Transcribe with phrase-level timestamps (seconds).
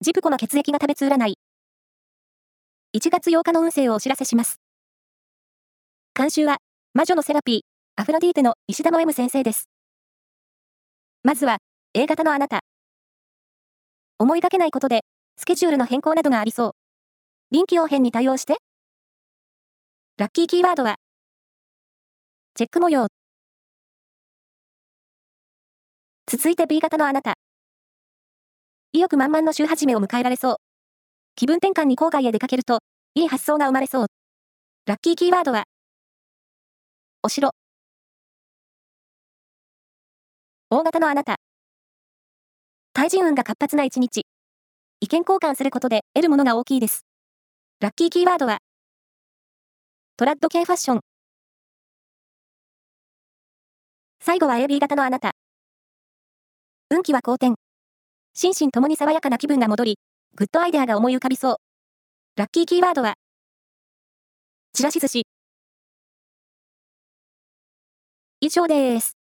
[0.00, 1.34] ジプコの血液が食べつ占い。
[2.96, 4.60] 1月8日の運勢をお知らせします。
[6.14, 6.58] 監修は、
[6.94, 7.60] 魔女のセラピー、
[8.00, 9.68] アフロディーテの石田の M 先生です。
[11.24, 11.56] まずは、
[11.94, 12.60] A 型のあなた。
[14.20, 15.00] 思いがけないことで、
[15.36, 16.70] スケジュールの変更などがありそう。
[17.50, 18.58] 臨機応変に対応して。
[20.16, 20.94] ラッキーキーワードは、
[22.54, 23.08] チェック模様。
[26.28, 27.34] 続いて B 型のあなた。
[28.98, 30.56] 意欲満々の週始めを迎えられそう。
[31.36, 32.80] 気分転換に郊外へ出かけると、
[33.14, 34.06] いい発想が生まれそう。
[34.86, 35.66] ラッキーキーワードは、
[37.22, 37.52] お城。
[40.68, 41.36] 大型のあなた。
[42.92, 44.22] 対人運が活発な一日。
[44.98, 47.02] 意見交換することで得るものが大きいです。
[47.78, 48.58] ラッキーキーワードは、
[50.16, 51.00] トラッド系ファッション。
[54.18, 55.36] 最後は AB 型のあなた。
[56.90, 57.67] 運気は好転。
[58.40, 59.98] 心身ともに爽やかな気分が戻り、
[60.36, 61.56] グッドアイデアが思い浮かびそう。
[62.36, 63.14] ラッキーキーワードは、
[64.72, 65.26] ちらし寿司。
[68.40, 69.17] 以上です。